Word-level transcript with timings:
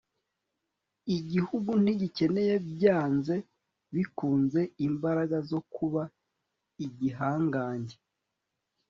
Igihugu 1.17 1.71
ntigikeneye 1.83 2.53
byanze 2.71 3.35
bikunze 3.93 4.61
imbaraga 4.87 5.37
zo 5.49 5.59
kuba 5.73 6.01
igihangange 6.85 7.95